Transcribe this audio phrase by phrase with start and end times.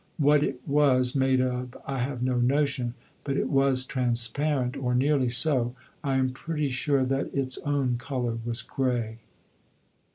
[0.17, 5.29] What it was made of I have no notion; but it was transparent or nearly
[5.29, 5.75] so.
[6.03, 9.19] I am pretty sure that its own colour was grey.